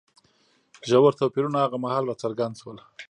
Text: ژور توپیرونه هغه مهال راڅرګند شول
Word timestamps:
ژور 0.89 1.13
توپیرونه 1.19 1.57
هغه 1.61 1.77
مهال 1.83 2.03
راڅرګند 2.09 2.53
شول 2.61 2.77